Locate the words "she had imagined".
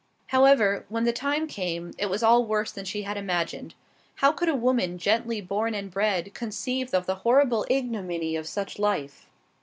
2.85-3.75